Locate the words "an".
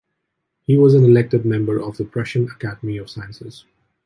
0.95-1.03